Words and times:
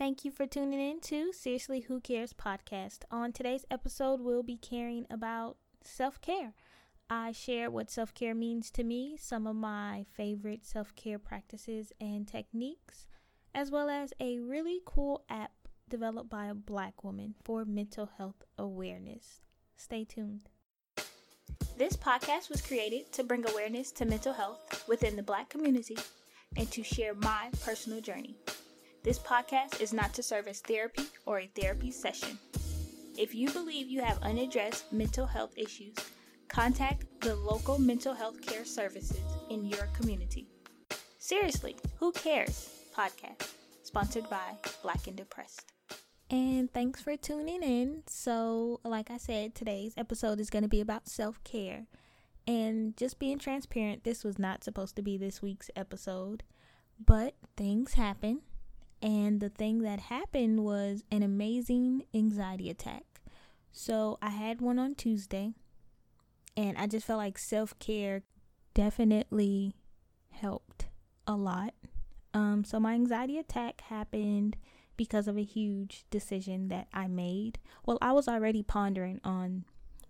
Thank 0.00 0.24
you 0.24 0.30
for 0.30 0.46
tuning 0.46 0.80
in 0.80 1.00
to 1.00 1.30
Seriously 1.30 1.80
Who 1.80 2.00
Cares 2.00 2.32
podcast. 2.32 3.00
On 3.10 3.32
today's 3.32 3.66
episode, 3.70 4.22
we'll 4.22 4.42
be 4.42 4.56
caring 4.56 5.04
about 5.10 5.58
self 5.82 6.22
care. 6.22 6.54
I 7.10 7.32
share 7.32 7.70
what 7.70 7.90
self 7.90 8.14
care 8.14 8.34
means 8.34 8.70
to 8.70 8.82
me, 8.82 9.18
some 9.20 9.46
of 9.46 9.56
my 9.56 10.06
favorite 10.14 10.64
self 10.64 10.96
care 10.96 11.18
practices 11.18 11.92
and 12.00 12.26
techniques, 12.26 13.08
as 13.54 13.70
well 13.70 13.90
as 13.90 14.14
a 14.18 14.38
really 14.38 14.80
cool 14.86 15.22
app 15.28 15.52
developed 15.86 16.30
by 16.30 16.46
a 16.46 16.54
black 16.54 17.04
woman 17.04 17.34
for 17.44 17.66
mental 17.66 18.08
health 18.16 18.42
awareness. 18.56 19.42
Stay 19.76 20.04
tuned. 20.04 20.48
This 21.76 21.94
podcast 21.94 22.48
was 22.48 22.62
created 22.62 23.12
to 23.12 23.22
bring 23.22 23.46
awareness 23.46 23.92
to 23.92 24.06
mental 24.06 24.32
health 24.32 24.82
within 24.88 25.16
the 25.16 25.22
black 25.22 25.50
community 25.50 25.98
and 26.56 26.70
to 26.70 26.82
share 26.82 27.12
my 27.12 27.50
personal 27.62 28.00
journey. 28.00 28.34
This 29.02 29.18
podcast 29.18 29.80
is 29.80 29.94
not 29.94 30.12
to 30.12 30.22
serve 30.22 30.46
as 30.46 30.60
therapy 30.60 31.04
or 31.24 31.40
a 31.40 31.46
therapy 31.46 31.90
session. 31.90 32.38
If 33.16 33.34
you 33.34 33.50
believe 33.50 33.88
you 33.88 34.02
have 34.02 34.18
unaddressed 34.18 34.92
mental 34.92 35.24
health 35.24 35.56
issues, 35.56 35.94
contact 36.48 37.06
the 37.22 37.34
local 37.34 37.78
mental 37.78 38.12
health 38.12 38.42
care 38.42 38.66
services 38.66 39.22
in 39.48 39.64
your 39.64 39.86
community. 39.98 40.48
Seriously, 41.18 41.76
who 41.96 42.12
cares? 42.12 42.68
Podcast, 42.94 43.54
sponsored 43.84 44.28
by 44.28 44.54
Black 44.82 45.06
and 45.06 45.16
Depressed. 45.16 45.72
And 46.28 46.70
thanks 46.70 47.00
for 47.00 47.16
tuning 47.16 47.62
in. 47.62 48.02
So, 48.06 48.80
like 48.84 49.10
I 49.10 49.16
said, 49.16 49.54
today's 49.54 49.94
episode 49.96 50.40
is 50.40 50.50
going 50.50 50.64
to 50.64 50.68
be 50.68 50.82
about 50.82 51.08
self 51.08 51.42
care. 51.42 51.86
And 52.46 52.94
just 52.98 53.18
being 53.18 53.38
transparent, 53.38 54.04
this 54.04 54.24
was 54.24 54.38
not 54.38 54.62
supposed 54.62 54.94
to 54.96 55.02
be 55.02 55.16
this 55.16 55.40
week's 55.40 55.70
episode, 55.74 56.42
but 57.02 57.32
things 57.56 57.94
happen 57.94 58.42
and 59.02 59.40
the 59.40 59.48
thing 59.48 59.82
that 59.82 60.00
happened 60.00 60.64
was 60.64 61.04
an 61.10 61.22
amazing 61.22 62.04
anxiety 62.14 62.68
attack. 62.70 63.04
So 63.72 64.18
I 64.20 64.30
had 64.30 64.60
one 64.60 64.78
on 64.78 64.94
Tuesday. 64.94 65.54
And 66.56 66.76
I 66.76 66.86
just 66.86 67.06
felt 67.06 67.18
like 67.18 67.38
self 67.38 67.78
care 67.78 68.22
definitely 68.74 69.76
helped 70.30 70.86
a 71.26 71.34
lot. 71.34 71.74
Um, 72.34 72.64
so 72.64 72.78
my 72.78 72.94
anxiety 72.94 73.38
attack 73.38 73.82
happened 73.82 74.56
because 74.96 75.26
of 75.26 75.36
a 75.36 75.42
huge 75.42 76.04
decision 76.10 76.68
that 76.68 76.88
I 76.92 77.06
made. 77.06 77.58
Well, 77.86 77.98
I 78.02 78.12
was 78.12 78.28
already 78.28 78.62
pondering 78.62 79.20
on 79.24 79.64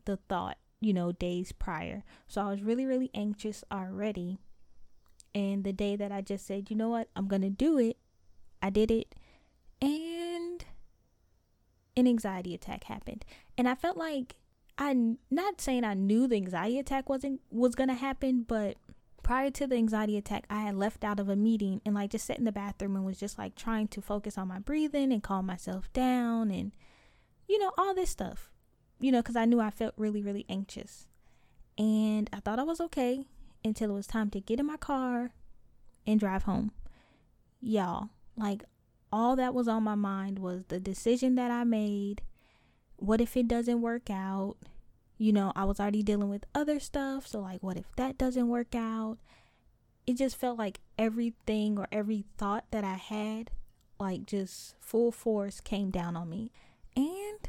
the 0.05 0.17
thought, 0.17 0.59
you 0.81 0.93
know, 0.93 1.13
days 1.13 1.53
prior. 1.53 2.05
So 2.27 2.41
I 2.41 2.51
was 2.51 2.63
really, 2.63 2.87
really 2.87 3.11
anxious 3.15 3.63
already. 3.71 4.39
And 5.35 5.63
the 5.63 5.73
day 5.73 5.95
that 5.95 6.11
I 6.11 6.23
just 6.23 6.47
said, 6.47 6.71
you 6.71 6.77
know 6.77 6.89
what, 6.89 7.09
I'm 7.15 7.29
going 7.29 7.43
to 7.43 7.51
do 7.51 7.79
it, 7.79 7.97
I 8.63 8.71
did 8.71 8.91
it 8.91 9.15
and 9.81 10.65
an 11.97 12.07
anxiety 12.07 12.55
attack 12.55 12.85
happened. 12.85 13.25
And 13.57 13.69
I 13.69 13.75
felt 13.75 13.97
like 13.97 14.37
I 14.79 15.17
not 15.31 15.61
saying 15.61 15.85
I 15.85 15.95
knew 15.95 16.27
the 16.27 16.37
anxiety 16.37 16.79
attack 16.79 17.09
wasn't 17.09 17.41
was 17.51 17.75
to 17.75 17.95
happen, 17.95 18.45
but 18.47 18.77
prior 19.23 19.51
to 19.51 19.67
the 19.67 19.77
anxiety 19.77 20.17
attack, 20.17 20.45
I 20.49 20.63
had 20.63 20.75
left 20.75 21.05
out 21.05 21.21
of 21.21 21.29
a 21.29 21.37
meeting 21.37 21.81
and 21.85 21.95
like 21.95 22.11
just 22.11 22.27
sat 22.27 22.39
in 22.39 22.45
the 22.45 22.53
bathroom 22.53 22.97
and 22.97 23.05
was 23.05 23.19
just 23.19 23.39
like 23.39 23.55
trying 23.55 23.89
to 23.89 24.01
focus 24.01 24.39
on 24.39 24.49
my 24.49 24.59
breathing 24.59 25.13
and 25.13 25.23
calm 25.23 25.47
myself 25.47 25.93
down 25.93 26.51
and 26.51 26.73
you 27.47 27.59
know 27.59 27.73
all 27.77 27.95
this 27.95 28.11
stuff. 28.11 28.51
You 28.99 29.13
know, 29.13 29.23
cuz 29.23 29.37
I 29.37 29.45
knew 29.45 29.61
I 29.61 29.71
felt 29.71 29.95
really 29.97 30.23
really 30.23 30.47
anxious. 30.49 31.07
And 31.79 32.29
I 32.33 32.41
thought 32.41 32.59
I 32.59 32.65
was 32.65 32.81
okay 32.81 33.27
until 33.65 33.91
it 33.91 33.95
was 33.95 34.07
time 34.07 34.31
to 34.31 34.41
get 34.41 34.61
in 34.61 34.67
my 34.67 34.77
car 34.77 35.33
and 36.07 36.19
drive 36.19 36.45
home. 36.45 36.73
Y'all, 37.61 38.11
like 38.37 38.65
all 39.13 39.37
that 39.37 39.55
was 39.55 39.69
on 39.69 39.83
my 39.83 39.95
mind 39.95 40.39
was 40.39 40.65
the 40.69 40.81
decision 40.81 41.35
that 41.35 41.51
I 41.51 41.65
made. 41.65 42.23
What 42.97 43.21
if 43.21 43.37
it 43.37 43.49
doesn't 43.49 43.81
work 43.81 44.11
out? 44.11 44.57
You 45.19 45.33
know, 45.33 45.53
I 45.55 45.65
was 45.65 45.81
already 45.81 46.03
dealing 46.03 46.31
with 46.31 46.47
other 46.55 46.81
stuff, 46.81 47.27
so 47.27 47.41
like 47.41 47.63
what 47.63 47.77
if 47.77 47.95
that 47.97 48.19
doesn't 48.19 48.49
work 48.49 48.75
out? 48.75 49.19
It 50.07 50.17
just 50.17 50.37
felt 50.37 50.59
like 50.59 50.81
everything 50.99 51.79
or 51.79 51.87
every 51.93 52.25
thought 52.37 52.65
that 52.71 52.85
I 52.85 52.95
had 52.95 53.51
like 54.01 54.25
just 54.27 54.75
full 54.81 55.13
force 55.13 55.61
came 55.61 55.91
down 55.91 56.17
on 56.17 56.29
me 56.29 56.51
and 56.97 57.49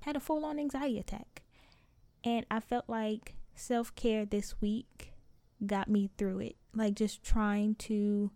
had 0.00 0.16
a 0.16 0.20
full 0.20 0.44
on 0.44 0.58
anxiety 0.58 0.98
attack. 0.98 1.42
And 2.24 2.46
I 2.50 2.60
felt 2.60 2.88
like 2.88 3.34
self 3.54 3.94
care 3.94 4.24
this 4.24 4.60
week 4.60 5.12
got 5.64 5.88
me 5.88 6.10
through 6.16 6.40
it. 6.40 6.56
Like 6.74 6.94
just 6.94 7.22
trying 7.22 7.74
to 7.76 8.30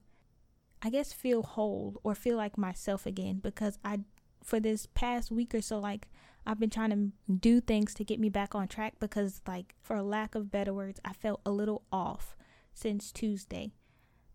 I 0.82 0.90
guess 0.90 1.12
feel 1.12 1.42
whole 1.42 2.00
or 2.02 2.14
feel 2.14 2.36
like 2.36 2.56
myself 2.56 3.06
again 3.06 3.40
because 3.42 3.78
I 3.84 4.00
for 4.42 4.58
this 4.58 4.86
past 4.86 5.30
week 5.30 5.54
or 5.54 5.60
so 5.60 5.78
like 5.78 6.08
I've 6.46 6.58
been 6.58 6.70
trying 6.70 6.90
to 6.90 7.32
do 7.32 7.60
things 7.60 7.92
to 7.94 8.04
get 8.04 8.18
me 8.18 8.30
back 8.30 8.54
on 8.54 8.66
track 8.66 8.94
because 8.98 9.42
like 9.46 9.74
for 9.82 10.00
lack 10.02 10.34
of 10.34 10.50
better 10.50 10.72
words 10.72 10.98
I 11.04 11.12
felt 11.12 11.42
a 11.44 11.50
little 11.50 11.82
off 11.92 12.34
since 12.72 13.12
Tuesday. 13.12 13.72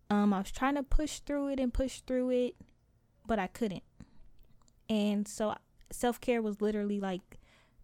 Um 0.08 0.32
I 0.32 0.38
was 0.38 0.52
trying 0.52 0.76
to 0.76 0.84
push 0.84 1.18
through 1.18 1.48
it 1.48 1.60
and 1.60 1.74
push 1.74 2.00
through 2.00 2.30
it 2.30 2.54
but 3.26 3.40
I 3.40 3.48
couldn't. 3.48 3.82
And 4.88 5.26
so 5.26 5.56
self-care 5.90 6.40
was 6.40 6.60
literally 6.60 7.00
like 7.00 7.40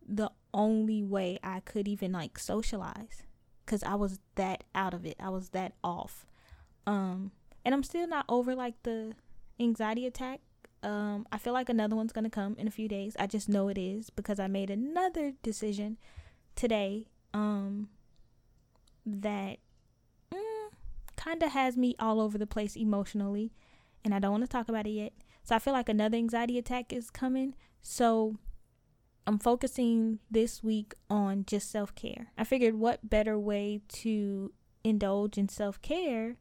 the 0.06 0.30
only 0.54 1.02
way 1.02 1.40
I 1.42 1.60
could 1.60 1.88
even 1.88 2.12
like 2.12 2.38
socialize 2.38 3.24
cuz 3.66 3.82
I 3.82 3.96
was 3.96 4.20
that 4.36 4.62
out 4.72 4.94
of 4.94 5.04
it. 5.04 5.16
I 5.18 5.30
was 5.30 5.48
that 5.48 5.72
off. 5.82 6.24
Um 6.86 7.32
and 7.64 7.74
I'm 7.74 7.82
still 7.82 8.06
not 8.06 8.24
over 8.28 8.54
like 8.54 8.82
the 8.82 9.14
anxiety 9.60 10.06
attack. 10.06 10.40
Um, 10.82 11.26
I 11.30 11.38
feel 11.38 11.52
like 11.52 11.68
another 11.68 11.94
one's 11.94 12.12
gonna 12.12 12.30
come 12.30 12.56
in 12.58 12.66
a 12.66 12.72
few 12.72 12.88
days. 12.88 13.16
I 13.18 13.26
just 13.26 13.48
know 13.48 13.68
it 13.68 13.78
is 13.78 14.10
because 14.10 14.40
I 14.40 14.46
made 14.46 14.70
another 14.70 15.32
decision 15.42 15.98
today. 16.56 17.06
Um, 17.34 17.88
that 19.06 19.58
mm, 20.32 20.68
kind 21.16 21.42
of 21.42 21.52
has 21.52 21.76
me 21.76 21.94
all 21.98 22.20
over 22.20 22.38
the 22.38 22.46
place 22.46 22.76
emotionally, 22.76 23.52
and 24.04 24.14
I 24.14 24.18
don't 24.18 24.32
want 24.32 24.44
to 24.44 24.48
talk 24.48 24.68
about 24.68 24.86
it 24.86 24.90
yet. 24.90 25.12
So 25.44 25.56
I 25.56 25.58
feel 25.58 25.72
like 25.72 25.88
another 25.88 26.16
anxiety 26.16 26.58
attack 26.58 26.92
is 26.92 27.10
coming. 27.10 27.54
So 27.80 28.36
I'm 29.26 29.38
focusing 29.38 30.20
this 30.30 30.62
week 30.62 30.94
on 31.10 31.44
just 31.46 31.70
self 31.70 31.94
care. 31.94 32.28
I 32.38 32.44
figured 32.44 32.74
what 32.74 33.08
better 33.08 33.38
way 33.38 33.80
to 33.88 34.52
indulge 34.84 35.38
in 35.38 35.48
self 35.48 35.80
care 35.82 36.36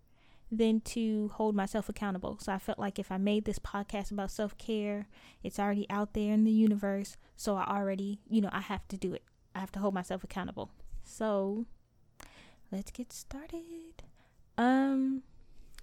than 0.52 0.82
to 0.82 1.30
hold 1.36 1.56
myself 1.56 1.88
accountable. 1.88 2.38
So 2.42 2.52
I 2.52 2.60
felt 2.60 2.78
like 2.78 3.00
if 3.00 3.12
I 3.12 3.18
made 3.18 3.46
this 3.46 3.60
podcast 3.60 4.12
about 4.12 4.32
self 4.32 4.58
care, 4.58 5.08
it's 5.44 5.60
already 5.60 5.90
out 5.90 6.14
there 6.14 6.34
in 6.34 6.44
the 6.44 6.52
universe. 6.52 7.16
So 7.38 7.56
I 7.56 7.66
already, 7.66 8.20
you 8.30 8.42
know, 8.42 8.50
I 8.52 8.60
have 8.60 8.88
to 8.90 8.98
do 8.98 9.14
it. 9.14 9.24
I 9.56 9.60
have 9.60 9.72
to 9.74 9.80
hold 9.80 9.94
myself 9.94 10.24
accountable. 10.24 10.72
So 11.04 11.66
let's 12.72 12.92
get 12.92 13.14
started. 13.14 14.04
Um, 14.58 15.24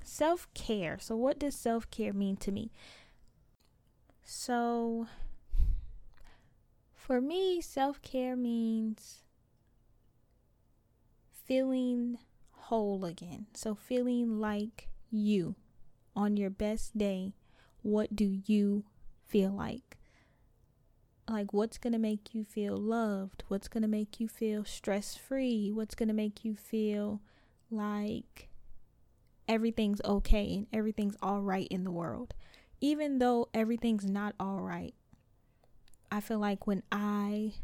self 0.03 0.53
care. 0.55 0.99
So, 1.01 1.17
what 1.17 1.39
does 1.39 1.55
self 1.55 1.91
care 1.91 2.13
mean 2.13 2.37
to 2.37 2.53
me? 2.53 2.71
So, 4.23 5.07
for 6.95 7.21
me, 7.21 7.61
self 7.61 8.01
care 8.03 8.37
means 8.37 9.23
feeling 11.45 12.19
whole 12.69 13.07
again. 13.07 13.47
So, 13.55 13.75
feeling 13.75 14.41
like 14.41 14.89
you 15.11 15.55
on 16.15 16.37
your 16.37 16.51
best 16.51 16.99
day, 16.99 17.33
what 17.83 18.15
do 18.15 18.39
you 18.45 18.85
feel 19.27 19.51
like? 19.51 19.97
Like, 21.27 21.55
what's 21.55 21.79
going 21.79 21.95
to 21.95 21.99
make 21.99 22.35
you 22.35 22.45
feel 22.45 22.77
loved? 22.77 23.43
What's 23.49 23.69
going 23.69 23.83
to 23.83 23.89
make 23.89 24.21
you 24.21 24.29
feel 24.29 24.65
stress 24.65 25.15
free? 25.15 25.71
What's 25.73 25.95
going 25.95 26.09
to 26.09 26.15
make 26.15 26.45
you 26.45 26.55
feel 26.55 27.21
like 27.71 28.49
everything's 29.49 30.03
okay 30.05 30.55
and 30.55 30.67
everything's 30.71 31.17
all 31.23 31.41
right 31.41 31.69
in 31.71 31.85
the 31.85 31.91
world? 31.91 32.35
Even 32.83 33.19
though 33.19 33.49
everything's 33.55 34.05
not 34.05 34.35
all 34.39 34.61
right, 34.61 34.95
I 36.13 36.21
feel 36.21 36.39
like 36.39 36.67
when 36.67 36.83
I 36.93 37.55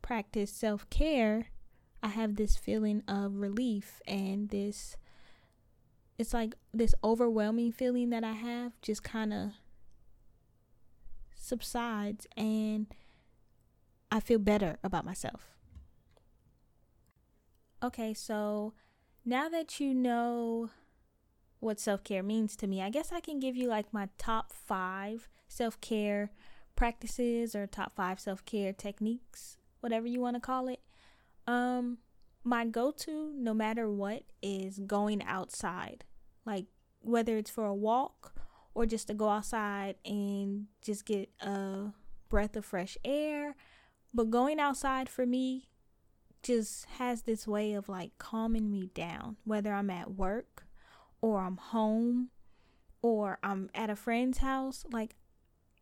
practice 0.00 0.52
self 0.52 0.88
care, 0.90 1.48
I 2.06 2.10
have 2.10 2.36
this 2.36 2.56
feeling 2.56 3.02
of 3.08 3.34
relief 3.34 4.00
and 4.06 4.48
this 4.50 4.96
it's 6.16 6.32
like 6.32 6.54
this 6.72 6.94
overwhelming 7.02 7.72
feeling 7.72 8.10
that 8.10 8.22
I 8.22 8.30
have 8.30 8.80
just 8.80 9.02
kind 9.02 9.32
of 9.32 9.50
subsides 11.34 12.28
and 12.36 12.86
I 14.12 14.20
feel 14.20 14.38
better 14.38 14.78
about 14.84 15.04
myself. 15.04 15.48
Okay, 17.82 18.14
so 18.14 18.72
now 19.24 19.48
that 19.48 19.80
you 19.80 19.92
know 19.92 20.70
what 21.58 21.80
self 21.80 22.04
care 22.04 22.22
means 22.22 22.54
to 22.58 22.68
me, 22.68 22.82
I 22.82 22.88
guess 22.88 23.10
I 23.10 23.18
can 23.18 23.40
give 23.40 23.56
you 23.56 23.66
like 23.66 23.92
my 23.92 24.10
top 24.16 24.52
five 24.52 25.28
self 25.48 25.80
care 25.80 26.30
practices 26.76 27.56
or 27.56 27.66
top 27.66 27.96
five 27.96 28.20
self 28.20 28.44
care 28.44 28.72
techniques, 28.72 29.58
whatever 29.80 30.06
you 30.06 30.20
want 30.20 30.36
to 30.36 30.40
call 30.40 30.68
it. 30.68 30.78
Um, 31.46 31.98
my 32.44 32.64
go 32.64 32.90
to, 32.90 33.32
no 33.36 33.54
matter 33.54 33.90
what, 33.90 34.24
is 34.42 34.78
going 34.78 35.22
outside. 35.24 36.04
Like 36.44 36.66
whether 37.00 37.36
it's 37.36 37.50
for 37.50 37.66
a 37.66 37.74
walk 37.74 38.34
or 38.74 38.86
just 38.86 39.06
to 39.08 39.14
go 39.14 39.28
outside 39.28 39.96
and 40.04 40.66
just 40.82 41.06
get 41.06 41.30
a 41.40 41.92
breath 42.28 42.56
of 42.56 42.64
fresh 42.64 42.98
air. 43.04 43.56
But 44.12 44.30
going 44.30 44.60
outside 44.60 45.08
for 45.08 45.26
me 45.26 45.68
just 46.42 46.86
has 46.98 47.22
this 47.22 47.46
way 47.46 47.74
of 47.74 47.88
like 47.88 48.16
calming 48.18 48.70
me 48.70 48.90
down, 48.94 49.36
whether 49.44 49.72
I'm 49.72 49.90
at 49.90 50.14
work 50.14 50.64
or 51.20 51.40
I'm 51.40 51.56
home 51.56 52.30
or 53.02 53.38
I'm 53.42 53.70
at 53.74 53.90
a 53.90 53.96
friend's 53.96 54.38
house. 54.38 54.84
Like, 54.90 55.16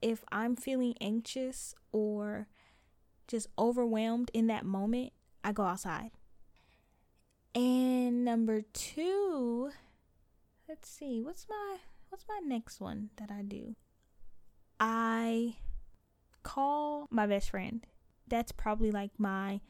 if 0.03 0.25
I'm 0.31 0.57
feeling 0.57 0.95
anxious 1.01 1.75
or 1.93 2.49
just 3.27 3.49
overwhelmed 3.59 4.31
in 4.35 4.47
that 4.49 4.65
moment, 4.65 5.13
I 5.45 5.53
go 5.53 5.63
outside. 5.63 6.11
And 7.55 8.25
number 8.25 8.63
two, 8.73 9.71
let's 10.69 10.89
see, 10.89 11.21
what's 11.21 11.47
my 11.49 11.77
what's 12.09 12.25
my 12.29 12.41
next 12.45 12.81
one 12.81 13.11
that 13.17 13.31
I 13.31 13.43
do? 13.43 13.77
I 14.81 15.57
call 16.43 17.07
my 17.11 17.27
best 17.27 17.51
friend. 17.51 17.87
That's 18.27 18.51
probably 18.51 18.91
like 18.91 19.13
my 19.19 19.61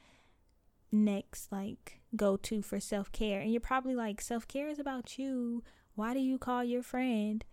next 0.94 1.50
like 1.50 2.00
go 2.16 2.36
to 2.36 2.62
for 2.62 2.80
self 2.80 3.10
care. 3.12 3.40
And 3.40 3.50
you're 3.50 3.60
probably 3.60 3.94
like, 3.94 4.20
self 4.20 4.46
care 4.46 4.68
is 4.68 4.78
about 4.78 5.18
you. 5.18 5.62
Why 5.94 6.14
do 6.14 6.20
you 6.20 6.38
call 6.38 6.64
your 6.64 6.82
friend? 6.82 7.44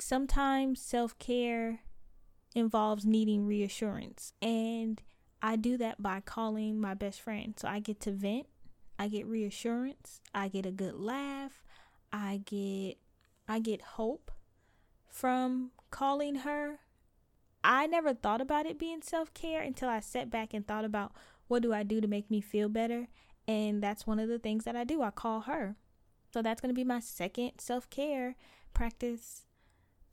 Sometimes 0.00 0.80
self 0.80 1.18
care 1.18 1.80
involves 2.54 3.04
needing 3.04 3.46
reassurance. 3.46 4.32
And 4.40 5.02
I 5.42 5.56
do 5.56 5.76
that 5.78 6.02
by 6.02 6.20
calling 6.20 6.80
my 6.80 6.94
best 6.94 7.20
friend. 7.20 7.54
So 7.56 7.68
I 7.68 7.80
get 7.80 8.00
to 8.00 8.10
vent, 8.10 8.46
I 8.98 9.08
get 9.08 9.26
reassurance, 9.26 10.20
I 10.34 10.48
get 10.48 10.66
a 10.66 10.72
good 10.72 10.94
laugh, 10.94 11.64
I 12.12 12.42
get 12.44 12.98
I 13.48 13.60
get 13.60 13.80
hope 13.80 14.30
from 15.08 15.70
calling 15.90 16.36
her. 16.36 16.80
I 17.64 17.86
never 17.86 18.14
thought 18.14 18.40
about 18.40 18.66
it 18.66 18.78
being 18.78 19.02
self-care 19.02 19.60
until 19.60 19.88
I 19.88 20.00
sat 20.00 20.30
back 20.30 20.54
and 20.54 20.66
thought 20.66 20.84
about 20.84 21.12
what 21.48 21.62
do 21.62 21.72
I 21.72 21.82
do 21.82 22.00
to 22.00 22.06
make 22.06 22.30
me 22.30 22.40
feel 22.40 22.68
better? 22.68 23.08
And 23.46 23.82
that's 23.82 24.06
one 24.06 24.18
of 24.18 24.28
the 24.28 24.38
things 24.38 24.64
that 24.64 24.76
I 24.76 24.84
do. 24.84 25.02
I 25.02 25.10
call 25.10 25.40
her. 25.42 25.76
So 26.32 26.42
that's 26.42 26.60
going 26.60 26.68
to 26.74 26.78
be 26.78 26.84
my 26.84 27.00
second 27.00 27.52
self 27.58 27.88
care 27.90 28.36
practice. 28.74 29.42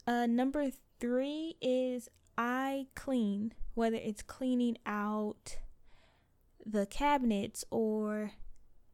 Uh, 0.06 0.26
number 0.26 0.70
three 0.98 1.56
is 1.60 2.08
I 2.38 2.86
clean, 2.94 3.52
whether 3.76 3.98
it's 3.98 4.22
cleaning 4.22 4.78
out 4.86 5.58
the 6.64 6.86
cabinets 6.86 7.62
or 7.70 8.32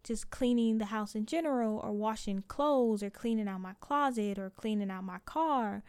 just 0.03 0.31
cleaning 0.31 0.79
the 0.79 0.87
house 0.87 1.15
in 1.15 1.25
general 1.25 1.79
or 1.79 1.93
washing 1.93 2.43
clothes 2.49 3.01
or 3.01 3.09
cleaning 3.09 3.47
out 3.47 3.61
my 3.61 3.75
closet 3.81 4.41
or 4.41 4.51
cleaning 4.51 4.91
out 4.91 5.05
my 5.05 5.21
car. 5.25 5.85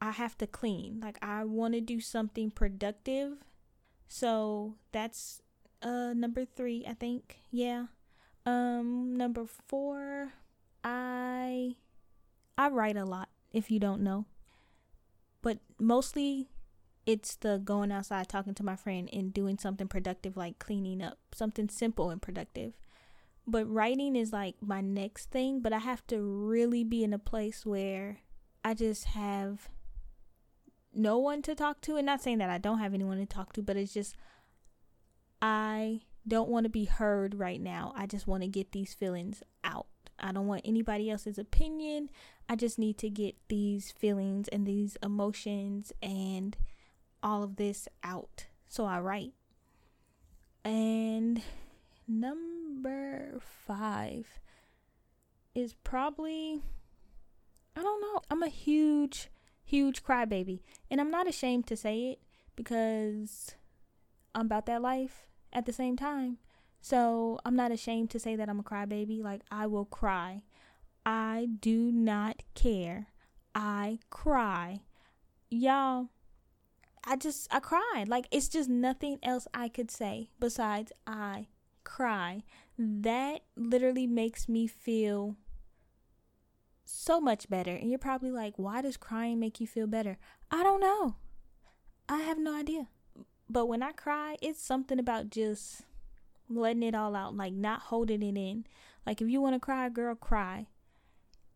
I 0.00 0.10
have 0.10 0.36
to 0.38 0.46
clean. 0.48 0.98
Like 1.00 1.18
I 1.22 1.44
want 1.44 1.74
to 1.74 1.80
do 1.80 2.00
something 2.00 2.50
productive. 2.50 3.34
So 4.08 4.74
that's 4.90 5.40
uh 5.80 6.14
number 6.14 6.44
3, 6.44 6.86
I 6.88 6.94
think. 6.94 7.38
Yeah. 7.52 7.86
Um 8.44 9.16
number 9.16 9.46
4, 9.68 10.32
I 10.82 11.76
I 12.58 12.68
write 12.70 12.96
a 12.96 13.04
lot 13.04 13.28
if 13.52 13.70
you 13.70 13.78
don't 13.78 14.02
know. 14.02 14.26
But 15.42 15.58
mostly 15.78 16.48
it's 17.06 17.36
the 17.36 17.60
going 17.62 17.92
outside 17.92 18.28
talking 18.28 18.54
to 18.54 18.64
my 18.64 18.76
friend 18.76 19.08
and 19.12 19.34
doing 19.34 19.58
something 19.58 19.88
productive 19.88 20.36
like 20.36 20.58
cleaning 20.58 21.02
up, 21.02 21.18
something 21.34 21.68
simple 21.68 22.10
and 22.10 22.22
productive. 22.22 22.74
But 23.46 23.70
writing 23.70 24.16
is 24.16 24.32
like 24.32 24.56
my 24.60 24.80
next 24.80 25.30
thing, 25.30 25.60
but 25.60 25.72
I 25.72 25.78
have 25.78 26.06
to 26.08 26.22
really 26.22 26.82
be 26.82 27.04
in 27.04 27.12
a 27.12 27.18
place 27.18 27.66
where 27.66 28.18
I 28.64 28.72
just 28.72 29.04
have 29.06 29.68
no 30.94 31.18
one 31.18 31.42
to 31.42 31.54
talk 31.54 31.80
to 31.82 31.96
and 31.96 32.06
not 32.06 32.22
saying 32.22 32.38
that 32.38 32.50
I 32.50 32.58
don't 32.58 32.78
have 32.78 32.94
anyone 32.94 33.18
to 33.18 33.26
talk 33.26 33.52
to, 33.54 33.62
but 33.62 33.76
it's 33.76 33.92
just 33.92 34.16
I 35.42 36.02
don't 36.26 36.48
want 36.48 36.64
to 36.64 36.70
be 36.70 36.86
heard 36.86 37.34
right 37.34 37.60
now. 37.60 37.92
I 37.94 38.06
just 38.06 38.26
want 38.26 38.42
to 38.42 38.48
get 38.48 38.72
these 38.72 38.94
feelings 38.94 39.42
out. 39.62 39.86
I 40.18 40.32
don't 40.32 40.46
want 40.46 40.62
anybody 40.64 41.10
else's 41.10 41.38
opinion. 41.38 42.08
I 42.48 42.56
just 42.56 42.78
need 42.78 42.96
to 42.98 43.10
get 43.10 43.36
these 43.48 43.92
feelings 43.92 44.48
and 44.48 44.66
these 44.66 44.96
emotions 45.02 45.92
and 46.00 46.56
all 47.24 47.42
of 47.42 47.56
this 47.56 47.88
out. 48.04 48.46
So 48.68 48.84
I 48.84 49.00
write. 49.00 49.32
And 50.64 51.42
number 52.06 53.40
five 53.66 54.40
is 55.54 55.74
probably, 55.84 56.62
I 57.76 57.82
don't 57.82 58.00
know, 58.00 58.20
I'm 58.30 58.42
a 58.42 58.48
huge, 58.48 59.30
huge 59.64 60.02
crybaby. 60.02 60.60
And 60.90 61.00
I'm 61.00 61.10
not 61.10 61.26
ashamed 61.26 61.66
to 61.68 61.76
say 61.76 62.10
it 62.10 62.20
because 62.54 63.54
I'm 64.34 64.46
about 64.46 64.66
that 64.66 64.82
life 64.82 65.26
at 65.52 65.66
the 65.66 65.72
same 65.72 65.96
time. 65.96 66.38
So 66.80 67.38
I'm 67.46 67.56
not 67.56 67.72
ashamed 67.72 68.10
to 68.10 68.18
say 68.18 68.36
that 68.36 68.48
I'm 68.48 68.60
a 68.60 68.64
crybaby. 68.64 69.22
Like, 69.22 69.40
I 69.50 69.66
will 69.66 69.86
cry. 69.86 70.42
I 71.06 71.48
do 71.60 71.90
not 71.90 72.42
care. 72.54 73.08
I 73.54 74.00
cry. 74.10 74.80
Y'all, 75.50 76.08
I 77.06 77.16
just, 77.16 77.52
I 77.52 77.60
cried. 77.60 78.06
Like, 78.08 78.26
it's 78.30 78.48
just 78.48 78.68
nothing 78.68 79.18
else 79.22 79.46
I 79.52 79.68
could 79.68 79.90
say 79.90 80.30
besides 80.40 80.92
I 81.06 81.48
cry. 81.84 82.42
That 82.78 83.42
literally 83.56 84.06
makes 84.06 84.48
me 84.48 84.66
feel 84.66 85.36
so 86.84 87.20
much 87.20 87.48
better. 87.48 87.72
And 87.74 87.90
you're 87.90 87.98
probably 87.98 88.30
like, 88.30 88.54
why 88.56 88.82
does 88.82 88.96
crying 88.96 89.38
make 89.38 89.60
you 89.60 89.66
feel 89.66 89.86
better? 89.86 90.18
I 90.50 90.62
don't 90.62 90.80
know. 90.80 91.16
I 92.08 92.18
have 92.18 92.38
no 92.38 92.54
idea. 92.54 92.88
But 93.48 93.66
when 93.66 93.82
I 93.82 93.92
cry, 93.92 94.36
it's 94.40 94.60
something 94.60 94.98
about 94.98 95.30
just 95.30 95.82
letting 96.48 96.82
it 96.82 96.94
all 96.94 97.14
out, 97.16 97.36
like 97.36 97.52
not 97.52 97.82
holding 97.82 98.22
it 98.22 98.36
in. 98.36 98.66
Like 99.06 99.20
if 99.20 99.28
you 99.28 99.40
want 99.40 99.54
to 99.54 99.60
cry, 99.60 99.88
girl, 99.88 100.14
cry. 100.14 100.66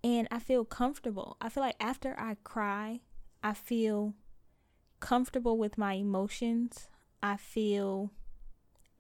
And 0.04 0.28
I 0.30 0.38
feel 0.38 0.64
comfortable. 0.64 1.36
I 1.40 1.48
feel 1.48 1.62
like 1.62 1.76
after 1.80 2.18
I 2.18 2.36
cry, 2.44 3.00
I 3.42 3.54
feel 3.54 4.14
comfortable 5.00 5.58
with 5.58 5.78
my 5.78 5.94
emotions. 5.94 6.88
I 7.22 7.36
feel 7.36 8.10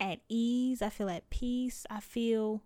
at 0.00 0.20
ease. 0.28 0.82
I 0.82 0.88
feel 0.88 1.08
at 1.08 1.30
peace. 1.30 1.86
I 1.90 2.00
feel 2.00 2.62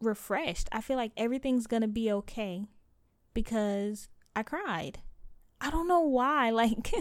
refreshed. 0.00 0.68
I 0.72 0.80
feel 0.80 0.96
like 0.96 1.12
everything's 1.16 1.66
going 1.66 1.82
to 1.82 1.88
be 1.88 2.10
okay 2.12 2.66
because 3.34 4.08
I 4.34 4.42
cried. 4.42 4.98
I 5.60 5.70
don't 5.70 5.88
know 5.88 6.00
why. 6.00 6.50
Like, 6.62 6.92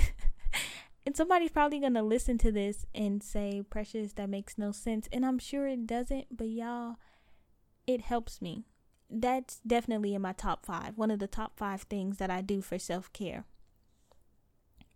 and 1.05 1.15
somebody's 1.15 1.51
probably 1.51 1.79
going 1.79 1.93
to 1.95 2.03
listen 2.03 2.37
to 2.39 2.51
this 2.51 2.85
and 2.93 3.23
say, 3.23 3.63
Precious, 3.69 4.13
that 4.13 4.29
makes 4.29 4.57
no 4.57 4.71
sense. 4.71 5.07
And 5.11 5.25
I'm 5.25 5.39
sure 5.39 5.67
it 5.67 5.87
doesn't, 5.87 6.35
but 6.35 6.47
y'all, 6.47 6.97
it 7.87 8.01
helps 8.01 8.41
me. 8.41 8.65
That's 9.09 9.59
definitely 9.65 10.13
in 10.13 10.21
my 10.21 10.33
top 10.33 10.65
five. 10.65 10.97
One 10.97 11.11
of 11.11 11.19
the 11.19 11.27
top 11.27 11.57
five 11.57 11.81
things 11.83 12.17
that 12.17 12.29
I 12.29 12.41
do 12.41 12.61
for 12.61 12.77
self 12.79 13.11
care. 13.13 13.45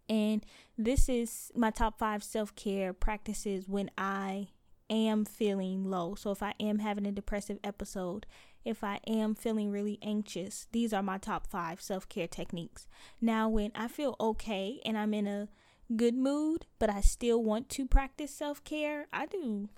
And 0.10 0.46
this 0.78 1.10
is 1.10 1.52
my 1.56 1.72
top 1.72 1.98
five 2.00 2.24
self 2.24 2.56
care 2.56 2.94
practices 2.94 3.68
when 3.68 3.90
I 3.98 4.50
am 4.90 5.26
feeling 5.26 5.90
low. 5.90 6.16
So, 6.16 6.32
if 6.32 6.44
I 6.44 6.54
am 6.60 6.80
having 6.80 7.08
a 7.08 7.12
depressive 7.12 7.60
episode, 7.64 8.26
if 8.64 8.84
I 8.84 9.00
am 9.08 9.36
feeling 9.36 9.72
really 9.72 10.00
anxious, 10.02 10.68
these 10.72 10.92
are 10.92 11.04
my 11.04 11.18
top 11.18 11.48
five 11.48 11.82
self 11.82 12.10
care 12.10 12.28
techniques. 12.28 12.88
Now, 13.22 13.48
when 13.48 13.72
I 13.76 13.88
feel 13.88 14.16
okay 14.20 14.82
and 14.86 14.98
I'm 14.98 15.14
in 15.14 15.28
a 15.28 15.48
good 15.96 16.16
mood, 16.16 16.66
but 16.80 16.90
I 16.90 17.02
still 17.02 17.44
want 17.44 17.70
to 17.70 17.86
practice 17.86 18.34
self 18.34 18.64
care, 18.64 19.08
I 19.14 19.28
do 19.28 19.70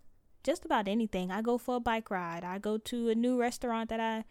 just 0.44 0.64
about 0.64 0.88
anything. 0.88 1.30
I 1.30 1.42
go 1.42 1.58
for 1.58 1.76
a 1.76 1.82
bike 1.82 2.10
ride, 2.10 2.46
I 2.46 2.58
go 2.58 2.78
to 2.78 3.10
a 3.10 3.16
new 3.16 3.38
restaurant 3.38 3.90
that 3.90 4.00
I, 4.00 4.24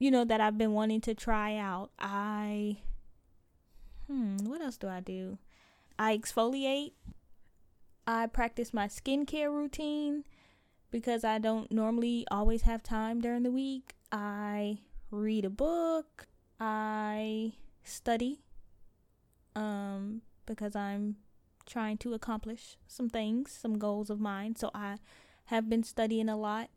you 0.00 0.10
know, 0.10 0.24
that 0.24 0.40
I've 0.40 0.58
been 0.58 0.72
wanting 0.72 1.00
to 1.02 1.14
try 1.14 1.56
out. 1.56 1.90
I, 1.98 2.78
hmm, 4.06 4.36
what 4.44 4.60
else 4.60 4.76
do 4.76 4.88
I 4.88 5.00
do? 5.00 5.38
I 5.98 6.16
exfoliate. 6.16 6.92
I 8.06 8.26
practice 8.26 8.74
my 8.74 8.86
skincare 8.86 9.50
routine 9.50 10.24
because 10.90 11.24
I 11.24 11.38
don't 11.38 11.72
normally 11.72 12.26
always 12.30 12.62
have 12.62 12.82
time 12.82 13.20
during 13.20 13.42
the 13.42 13.50
week. 13.50 13.94
I 14.12 14.78
read 15.10 15.44
a 15.44 15.50
book. 15.50 16.26
I 16.60 17.52
study. 17.82 18.40
Um, 19.56 20.22
because 20.46 20.76
I'm 20.76 21.16
trying 21.66 21.98
to 21.98 22.14
accomplish 22.14 22.76
some 22.86 23.08
things, 23.08 23.52
some 23.52 23.78
goals 23.78 24.10
of 24.10 24.20
mine. 24.20 24.56
So 24.56 24.70
I 24.74 24.96
have 25.46 25.68
been 25.68 25.82
studying 25.82 26.28
a 26.28 26.36
lot. 26.36 26.70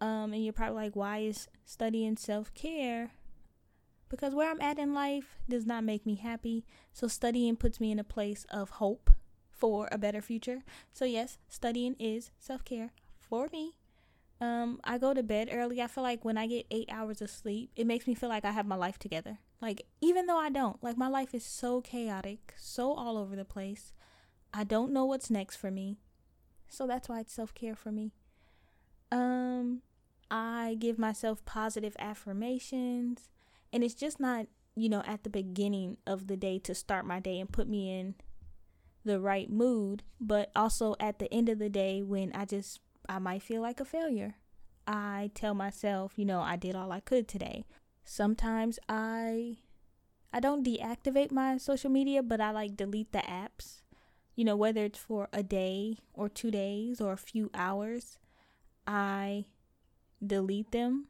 Um, 0.00 0.32
and 0.32 0.44
you're 0.44 0.52
probably 0.52 0.84
like, 0.84 0.96
why 0.96 1.18
is 1.18 1.48
studying 1.64 2.16
self 2.16 2.54
care? 2.54 3.10
Because 4.08 4.34
where 4.34 4.50
I'm 4.50 4.60
at 4.60 4.78
in 4.78 4.94
life 4.94 5.38
does 5.48 5.66
not 5.66 5.84
make 5.84 6.06
me 6.06 6.14
happy. 6.16 6.64
So 6.92 7.08
studying 7.08 7.56
puts 7.56 7.80
me 7.80 7.92
in 7.92 7.98
a 7.98 8.04
place 8.04 8.46
of 8.50 8.70
hope 8.70 9.10
for 9.50 9.88
a 9.90 9.98
better 9.98 10.22
future. 10.22 10.62
So 10.92 11.04
yes, 11.04 11.38
studying 11.48 11.94
is 11.98 12.30
self 12.38 12.64
care 12.64 12.92
for 13.18 13.48
me. 13.52 13.74
Um, 14.40 14.80
I 14.84 14.98
go 14.98 15.14
to 15.14 15.22
bed 15.22 15.48
early. 15.52 15.82
I 15.82 15.88
feel 15.88 16.04
like 16.04 16.24
when 16.24 16.38
I 16.38 16.46
get 16.46 16.66
eight 16.70 16.88
hours 16.90 17.20
of 17.20 17.30
sleep, 17.30 17.70
it 17.74 17.86
makes 17.86 18.06
me 18.06 18.14
feel 18.14 18.28
like 18.28 18.44
I 18.44 18.52
have 18.52 18.66
my 18.66 18.76
life 18.76 18.98
together. 18.98 19.38
Like, 19.60 19.82
even 20.00 20.26
though 20.26 20.38
I 20.38 20.50
don't, 20.50 20.82
like, 20.82 20.96
my 20.96 21.08
life 21.08 21.34
is 21.34 21.44
so 21.44 21.80
chaotic, 21.80 22.54
so 22.56 22.92
all 22.92 23.18
over 23.18 23.34
the 23.34 23.44
place. 23.44 23.92
I 24.54 24.62
don't 24.62 24.92
know 24.92 25.04
what's 25.04 25.30
next 25.30 25.56
for 25.56 25.70
me. 25.72 25.98
So 26.68 26.86
that's 26.86 27.08
why 27.08 27.20
it's 27.20 27.32
self 27.32 27.52
care 27.54 27.74
for 27.74 27.90
me. 27.90 28.12
Um, 29.10 29.82
I 30.30 30.76
give 30.78 30.98
myself 30.98 31.44
positive 31.44 31.96
affirmations, 31.98 33.28
and 33.72 33.84
it's 33.84 33.94
just 33.94 34.20
not, 34.20 34.46
you 34.74 34.88
know, 34.88 35.02
at 35.06 35.24
the 35.24 35.30
beginning 35.30 35.96
of 36.06 36.26
the 36.26 36.36
day 36.36 36.58
to 36.60 36.74
start 36.74 37.06
my 37.06 37.20
day 37.20 37.40
and 37.40 37.52
put 37.52 37.68
me 37.68 37.98
in 37.98 38.14
the 39.04 39.20
right 39.20 39.50
mood, 39.50 40.02
but 40.20 40.50
also 40.54 40.94
at 41.00 41.18
the 41.18 41.32
end 41.32 41.48
of 41.48 41.58
the 41.58 41.70
day 41.70 42.02
when 42.02 42.32
I 42.32 42.44
just 42.44 42.80
I 43.08 43.18
might 43.18 43.42
feel 43.42 43.62
like 43.62 43.80
a 43.80 43.84
failure. 43.84 44.34
I 44.86 45.30
tell 45.34 45.54
myself, 45.54 46.12
you 46.16 46.24
know, 46.24 46.40
I 46.40 46.56
did 46.56 46.74
all 46.74 46.92
I 46.92 47.00
could 47.00 47.28
today. 47.28 47.64
Sometimes 48.04 48.78
I 48.88 49.58
I 50.32 50.40
don't 50.40 50.64
deactivate 50.64 51.30
my 51.30 51.56
social 51.56 51.90
media, 51.90 52.22
but 52.22 52.40
I 52.40 52.50
like 52.50 52.76
delete 52.76 53.12
the 53.12 53.18
apps. 53.18 53.82
You 54.34 54.44
know, 54.44 54.56
whether 54.56 54.84
it's 54.84 54.98
for 54.98 55.28
a 55.32 55.42
day 55.42 55.98
or 56.12 56.28
2 56.28 56.50
days 56.50 57.00
or 57.00 57.12
a 57.12 57.16
few 57.18 57.50
hours, 57.54 58.18
I 58.86 59.46
delete 60.24 60.70
them. 60.70 61.08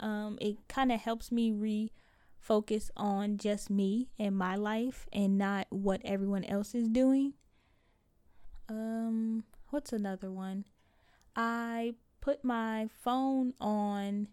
Um 0.00 0.38
it 0.40 0.56
kind 0.68 0.90
of 0.90 1.00
helps 1.00 1.30
me 1.30 1.52
refocus 1.52 2.90
on 2.96 3.36
just 3.36 3.70
me 3.70 4.08
and 4.18 4.36
my 4.36 4.56
life 4.56 5.06
and 5.12 5.38
not 5.38 5.66
what 5.70 6.00
everyone 6.04 6.44
else 6.44 6.74
is 6.74 6.88
doing. 6.88 7.34
Um 8.68 9.44
what's 9.68 9.92
another 9.92 10.30
one? 10.30 10.64
I 11.36 11.94
put 12.20 12.44
my 12.44 12.88
phone 13.02 13.54
on 13.60 14.28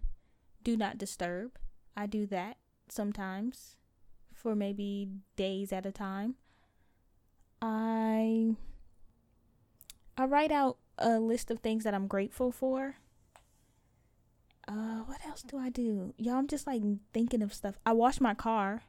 do 0.64 0.76
not 0.76 0.98
disturb. 0.98 1.52
I 1.96 2.08
do 2.08 2.26
that 2.28 2.58
sometimes 2.90 3.76
for 4.34 4.56
maybe 4.56 5.10
days 5.36 5.72
at 5.74 5.86
a 5.86 5.92
time. 5.92 6.36
I 7.62 8.56
I 10.18 10.26
write 10.26 10.52
out 10.52 10.78
a 10.98 11.20
list 11.20 11.52
of 11.52 11.60
things 11.60 11.84
that 11.84 11.94
I'm 11.94 12.08
grateful 12.08 12.52
for. 12.52 12.98
Uh 14.68 15.02
what 15.06 15.26
else 15.26 15.44
do 15.44 15.58
I 15.58 15.70
do? 15.70 16.14
Y'all 16.18 16.36
I'm 16.36 16.48
just 16.48 16.68
like 16.68 16.82
thinking 17.14 17.42
of 17.42 17.54
stuff. 17.54 17.80
I 17.86 17.94
wash 17.94 18.20
my 18.20 18.34
car. 18.34 18.84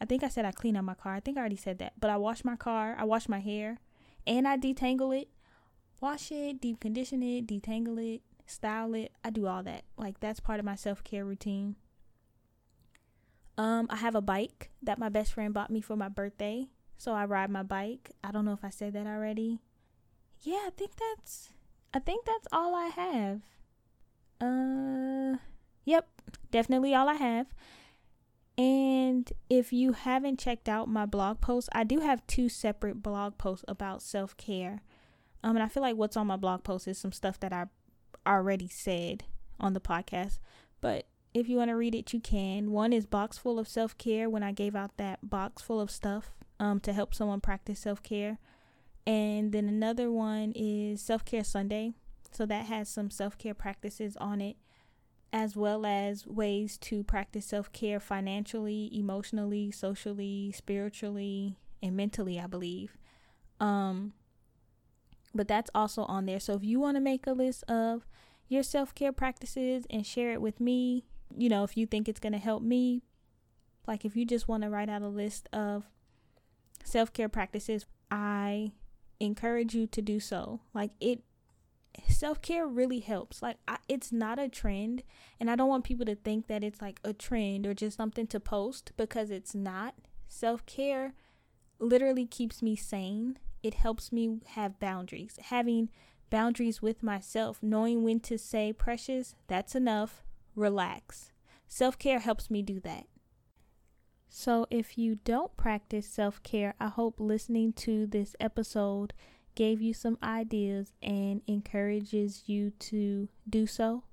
I 0.00 0.04
think 0.04 0.24
I 0.24 0.28
said 0.28 0.44
I 0.44 0.52
clean 0.52 0.76
out 0.76 0.84
my 0.84 0.94
car. 0.94 1.14
I 1.14 1.20
think 1.20 1.36
I 1.36 1.40
already 1.40 1.56
said 1.56 1.78
that. 1.78 1.94
But 2.00 2.10
I 2.10 2.16
wash 2.16 2.44
my 2.44 2.56
car, 2.56 2.96
I 2.98 3.04
wash 3.04 3.28
my 3.28 3.40
hair, 3.40 3.78
and 4.26 4.48
I 4.48 4.56
detangle 4.56 5.16
it 5.16 5.28
wash 6.02 6.32
it, 6.32 6.60
deep 6.60 6.80
condition 6.80 7.22
it, 7.22 7.46
detangle 7.46 8.14
it, 8.14 8.22
style 8.44 8.92
it. 8.92 9.12
I 9.24 9.30
do 9.30 9.46
all 9.46 9.62
that. 9.62 9.84
Like 9.96 10.20
that's 10.20 10.40
part 10.40 10.58
of 10.58 10.66
my 10.66 10.74
self-care 10.74 11.24
routine. 11.24 11.76
Um 13.56 13.86
I 13.88 13.96
have 13.96 14.14
a 14.14 14.20
bike 14.20 14.70
that 14.82 14.98
my 14.98 15.08
best 15.08 15.32
friend 15.32 15.54
bought 15.54 15.70
me 15.70 15.80
for 15.80 15.96
my 15.96 16.08
birthday. 16.08 16.68
So 16.98 17.12
I 17.12 17.24
ride 17.24 17.50
my 17.50 17.62
bike. 17.62 18.10
I 18.22 18.32
don't 18.32 18.44
know 18.44 18.52
if 18.52 18.64
I 18.64 18.70
said 18.70 18.92
that 18.94 19.06
already. 19.06 19.60
Yeah, 20.42 20.64
I 20.66 20.70
think 20.76 20.92
that's 20.96 21.50
I 21.94 22.00
think 22.00 22.26
that's 22.26 22.48
all 22.52 22.74
I 22.74 22.88
have. 22.88 23.42
Uh 24.42 25.36
yep, 25.84 26.08
definitely 26.50 26.94
all 26.94 27.08
I 27.08 27.14
have. 27.14 27.46
And 28.58 29.32
if 29.48 29.72
you 29.72 29.92
haven't 29.92 30.38
checked 30.38 30.68
out 30.68 30.88
my 30.88 31.06
blog 31.06 31.40
post, 31.40 31.68
I 31.72 31.84
do 31.84 32.00
have 32.00 32.26
two 32.26 32.48
separate 32.48 33.02
blog 33.02 33.38
posts 33.38 33.64
about 33.66 34.02
self-care. 34.02 34.82
Um, 35.42 35.56
and 35.56 35.62
I 35.62 35.68
feel 35.68 35.82
like 35.82 35.96
what's 35.96 36.16
on 36.16 36.26
my 36.26 36.36
blog 36.36 36.62
post 36.62 36.86
is 36.86 36.98
some 36.98 37.12
stuff 37.12 37.40
that 37.40 37.52
I 37.52 37.66
already 38.26 38.68
said 38.68 39.24
on 39.58 39.72
the 39.72 39.80
podcast. 39.80 40.38
But 40.80 41.06
if 41.34 41.48
you 41.48 41.56
want 41.56 41.70
to 41.70 41.76
read 41.76 41.94
it, 41.94 42.12
you 42.12 42.20
can. 42.20 42.70
One 42.70 42.92
is 42.92 43.06
box 43.06 43.38
full 43.38 43.58
of 43.58 43.68
self 43.68 43.96
care. 43.96 44.28
When 44.28 44.42
I 44.42 44.52
gave 44.52 44.76
out 44.76 44.96
that 44.98 45.28
box 45.28 45.62
full 45.62 45.80
of 45.80 45.90
stuff 45.90 46.32
um 46.60 46.78
to 46.80 46.92
help 46.92 47.14
someone 47.14 47.40
practice 47.40 47.80
self 47.80 48.02
care, 48.02 48.38
and 49.06 49.52
then 49.52 49.68
another 49.68 50.10
one 50.10 50.52
is 50.54 51.00
self 51.00 51.24
care 51.24 51.44
Sunday. 51.44 51.94
So 52.32 52.46
that 52.46 52.66
has 52.66 52.88
some 52.88 53.10
self 53.10 53.38
care 53.38 53.54
practices 53.54 54.16
on 54.16 54.40
it, 54.40 54.56
as 55.32 55.56
well 55.56 55.84
as 55.86 56.26
ways 56.26 56.78
to 56.78 57.04
practice 57.04 57.46
self 57.46 57.72
care 57.72 58.00
financially, 58.00 58.90
emotionally, 58.92 59.70
socially, 59.70 60.52
spiritually, 60.52 61.58
and 61.82 61.96
mentally. 61.96 62.40
I 62.40 62.46
believe. 62.46 62.96
Um, 63.60 64.14
but 65.34 65.48
that's 65.48 65.70
also 65.74 66.02
on 66.04 66.26
there. 66.26 66.40
So 66.40 66.54
if 66.54 66.64
you 66.64 66.80
want 66.80 66.96
to 66.96 67.00
make 67.00 67.26
a 67.26 67.32
list 67.32 67.64
of 67.64 68.06
your 68.48 68.62
self 68.62 68.94
care 68.94 69.12
practices 69.12 69.86
and 69.90 70.06
share 70.06 70.32
it 70.32 70.42
with 70.42 70.60
me, 70.60 71.04
you 71.36 71.48
know, 71.48 71.64
if 71.64 71.76
you 71.76 71.86
think 71.86 72.08
it's 72.08 72.20
going 72.20 72.34
to 72.34 72.38
help 72.38 72.62
me, 72.62 73.02
like 73.86 74.04
if 74.04 74.16
you 74.16 74.24
just 74.24 74.48
want 74.48 74.62
to 74.62 74.70
write 74.70 74.88
out 74.88 75.02
a 75.02 75.08
list 75.08 75.48
of 75.52 75.84
self 76.84 77.12
care 77.12 77.28
practices, 77.28 77.86
I 78.10 78.72
encourage 79.20 79.74
you 79.74 79.86
to 79.88 80.02
do 80.02 80.20
so. 80.20 80.60
Like 80.74 80.90
it, 81.00 81.22
self 82.08 82.40
care 82.40 82.66
really 82.66 83.00
helps. 83.00 83.42
Like 83.42 83.58
I, 83.68 83.78
it's 83.88 84.12
not 84.12 84.38
a 84.38 84.48
trend, 84.48 85.02
and 85.40 85.50
I 85.50 85.56
don't 85.56 85.68
want 85.68 85.84
people 85.84 86.06
to 86.06 86.14
think 86.14 86.46
that 86.48 86.64
it's 86.64 86.82
like 86.82 87.00
a 87.04 87.12
trend 87.12 87.66
or 87.66 87.74
just 87.74 87.96
something 87.96 88.26
to 88.28 88.40
post 88.40 88.92
because 88.96 89.30
it's 89.30 89.54
not. 89.54 89.94
Self 90.28 90.64
care 90.66 91.14
literally 91.78 92.26
keeps 92.26 92.62
me 92.62 92.76
sane 92.76 93.38
it 93.62 93.74
helps 93.74 94.10
me 94.10 94.40
have 94.48 94.80
boundaries. 94.80 95.38
Having 95.44 95.90
boundaries 96.30 96.82
with 96.82 97.02
myself, 97.02 97.62
knowing 97.62 98.02
when 98.02 98.20
to 98.20 98.36
say, 98.36 98.72
precious, 98.72 99.34
that's 99.46 99.74
enough, 99.74 100.24
relax. 100.56 101.30
Self 101.68 101.98
care 101.98 102.18
helps 102.18 102.50
me 102.50 102.62
do 102.62 102.80
that. 102.80 103.06
So, 104.28 104.66
if 104.70 104.98
you 104.98 105.16
don't 105.16 105.56
practice 105.56 106.06
self 106.06 106.42
care, 106.42 106.74
I 106.80 106.88
hope 106.88 107.20
listening 107.20 107.72
to 107.74 108.06
this 108.06 108.34
episode 108.40 109.12
gave 109.54 109.80
you 109.80 109.92
some 109.94 110.18
ideas 110.22 110.92
and 111.02 111.42
encourages 111.46 112.44
you 112.46 112.70
to 112.78 113.28
do 113.48 113.66
so. 113.66 114.04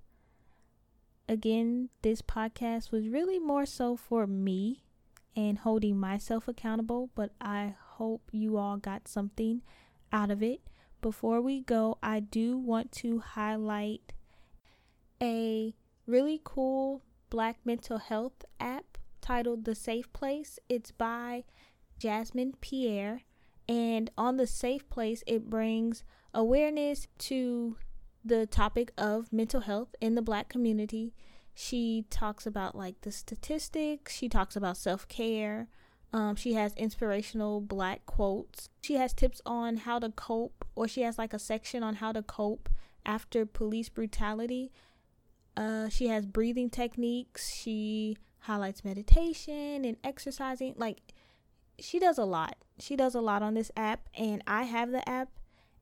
Again, 1.28 1.90
this 2.02 2.22
podcast 2.22 2.92
was 2.92 3.08
really 3.08 3.40
more 3.40 3.66
so 3.66 3.96
for 3.96 4.26
me 4.26 4.84
and 5.36 5.60
holding 5.60 5.98
myself 6.00 6.48
accountable, 6.48 7.10
but 7.16 7.32
I 7.40 7.76
hope 7.94 8.24
you 8.32 8.58
all 8.58 8.78
got 8.78 9.08
something 9.08 9.62
out 10.12 10.32
of 10.32 10.42
it. 10.42 10.62
Before 11.02 11.40
we 11.40 11.62
go, 11.62 11.98
I 12.04 12.20
do 12.20 12.58
want 12.58 12.92
to 12.94 13.20
highlight 13.20 14.14
a 15.22 15.76
really 16.06 16.42
cool 16.44 17.04
black 17.30 17.60
mental 17.64 18.00
health 18.00 18.44
app 18.60 18.98
titled 19.22 19.66
The 19.66 19.76
Safe 19.76 20.12
Place. 20.12 20.60
It's 20.68 20.92
by 20.92 21.44
Jasmin 22.00 22.56
Pierre. 22.60 23.22
And 23.70 24.10
on 24.18 24.38
The 24.38 24.48
Safe 24.48 24.90
Place, 24.90 25.24
it 25.28 25.48
brings 25.48 26.04
awareness 26.34 27.08
to 27.20 27.78
the 28.26 28.48
topic 28.48 28.92
of 28.98 29.32
mental 29.32 29.62
health 29.62 29.96
in 30.02 30.16
the 30.16 30.24
black 30.24 30.50
community. 30.50 31.14
She 31.54 32.06
talks 32.10 32.48
about 32.48 32.76
like 32.76 33.02
the 33.02 33.12
statistics, 33.12 34.16
she 34.16 34.28
talks 34.28 34.56
about 34.56 34.76
self 34.76 35.08
care, 35.08 35.68
um, 36.12 36.36
she 36.36 36.54
has 36.54 36.74
inspirational 36.74 37.62
black 37.62 38.06
quotes. 38.06 38.70
She 38.82 38.96
has 38.96 39.14
tips 39.14 39.42
on 39.46 39.78
how 39.78 40.00
to 40.00 40.10
cope, 40.10 40.66
or 40.76 40.88
she 40.88 41.02
has 41.04 41.20
like 41.20 41.34
a 41.34 41.40
section 41.40 41.84
on 41.84 41.96
how 41.96 42.12
to 42.12 42.24
cope 42.24 42.70
after 43.06 43.46
police 43.46 43.90
brutality. 43.90 44.72
Uh, 45.56 45.90
she 45.90 46.08
has 46.08 46.26
breathing 46.26 46.70
techniques. 46.70 47.54
She 47.54 48.18
highlights 48.40 48.84
meditation 48.84 49.86
and 49.86 49.98
exercising. 50.04 50.74
Like, 50.78 51.02
she 51.82 52.00
does 52.00 52.18
a 52.18 52.26
lot. 52.26 52.56
She 52.80 52.96
does 52.96 53.16
a 53.16 53.22
lot 53.22 53.42
on 53.42 53.54
this 53.54 53.72
app, 53.76 54.08
and 54.14 54.44
I 54.48 54.64
have 54.64 54.92
the 54.92 55.08
app, 55.08 55.30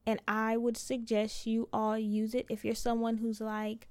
and 0.05 0.21
I 0.27 0.57
would 0.57 0.77
suggest 0.77 1.45
you 1.45 1.69
all 1.71 1.97
use 1.97 2.33
it 2.33 2.45
if 2.49 2.65
you're 2.65 2.75
someone 2.75 3.17
who's 3.17 3.41
like, 3.41 3.87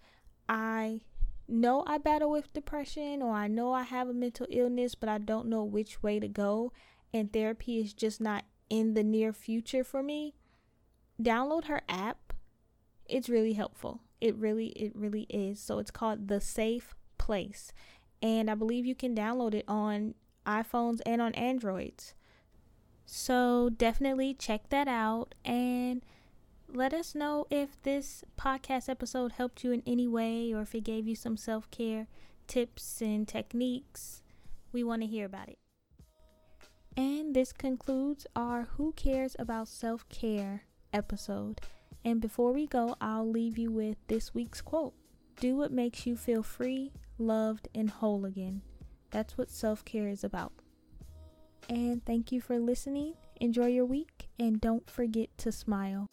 I 0.48 1.00
know 1.48 1.84
I 1.86 1.98
battle 1.98 2.30
with 2.30 2.52
depression 2.52 3.22
or 3.22 3.32
I 3.32 3.46
know 3.46 3.72
I 3.72 3.82
have 3.82 4.08
a 4.08 4.14
mental 4.14 4.46
illness, 4.50 4.94
but 4.94 5.08
I 5.08 5.18
don't 5.18 5.46
know 5.46 5.62
which 5.62 6.02
way 6.02 6.18
to 6.18 6.28
go, 6.28 6.72
and 7.12 7.32
therapy 7.32 7.78
is 7.80 7.92
just 7.92 8.20
not 8.20 8.44
in 8.68 8.94
the 8.94 9.04
near 9.04 9.32
future 9.32 9.84
for 9.84 10.02
me, 10.02 10.34
download 11.22 11.64
her 11.64 11.82
app. 11.88 12.32
It's 13.08 13.28
really 13.28 13.52
helpful. 13.52 14.00
It 14.20 14.34
really, 14.36 14.68
it 14.68 14.92
really 14.94 15.26
is. 15.28 15.60
So 15.60 15.78
it's 15.78 15.90
called 15.90 16.28
The 16.28 16.40
Safe 16.40 16.94
Place. 17.18 17.72
And 18.22 18.50
I 18.50 18.54
believe 18.54 18.86
you 18.86 18.94
can 18.94 19.14
download 19.14 19.54
it 19.54 19.64
on 19.68 20.14
iPhones 20.46 21.00
and 21.04 21.20
on 21.20 21.34
Androids. 21.34 22.14
So 23.04 23.70
definitely 23.70 24.34
check 24.34 24.68
that 24.70 24.88
out. 24.88 25.34
And 25.44 26.02
let 26.68 26.92
us 26.92 27.14
know 27.14 27.46
if 27.50 27.80
this 27.82 28.24
podcast 28.38 28.88
episode 28.88 29.32
helped 29.32 29.62
you 29.62 29.72
in 29.72 29.82
any 29.86 30.08
way 30.08 30.52
or 30.52 30.62
if 30.62 30.74
it 30.74 30.84
gave 30.84 31.06
you 31.06 31.14
some 31.14 31.36
self 31.36 31.70
care 31.70 32.08
tips 32.46 33.00
and 33.00 33.26
techniques. 33.26 34.22
We 34.72 34.82
want 34.82 35.02
to 35.02 35.08
hear 35.08 35.26
about 35.26 35.48
it. 35.48 35.58
And 36.96 37.34
this 37.34 37.52
concludes 37.52 38.26
our 38.34 38.68
Who 38.76 38.92
Cares 38.92 39.36
About 39.38 39.68
Self 39.68 40.08
Care 40.08 40.62
episode. 40.92 41.60
And 42.04 42.20
before 42.20 42.52
we 42.52 42.66
go, 42.66 42.96
I'll 43.00 43.28
leave 43.28 43.58
you 43.58 43.70
with 43.70 43.96
this 44.08 44.34
week's 44.34 44.60
quote 44.60 44.94
Do 45.40 45.56
what 45.56 45.72
makes 45.72 46.06
you 46.06 46.16
feel 46.16 46.42
free, 46.42 46.92
loved, 47.18 47.68
and 47.74 47.90
whole 47.90 48.24
again. 48.24 48.62
That's 49.16 49.38
what 49.38 49.50
self 49.50 49.82
care 49.86 50.08
is 50.08 50.24
about. 50.24 50.52
And 51.70 52.04
thank 52.04 52.32
you 52.32 52.42
for 52.42 52.58
listening. 52.58 53.14
Enjoy 53.40 53.64
your 53.64 53.86
week 53.86 54.28
and 54.38 54.60
don't 54.60 54.90
forget 54.90 55.30
to 55.38 55.50
smile. 55.50 56.10